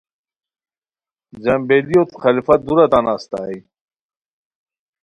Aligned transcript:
جم 1.43 1.59
بیلیوت 1.67 2.09
خلیفہ 2.21 2.55
دُورہ 2.65 2.85
تان 2.91 3.05
استائے 3.13 3.57